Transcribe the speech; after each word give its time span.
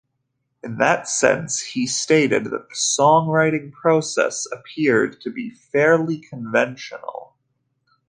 In 0.63 0.77
that 0.77 1.07
sense, 1.07 1.59
he 1.61 1.85
stated 1.85 2.45
that 2.45 2.49
the 2.69 2.75
songwriting 2.75 3.71
process 3.71 4.47
appeared 4.51 5.21
to 5.21 5.29
be 5.29 5.51
"fairly 5.51 6.17
conventional". 6.17 7.35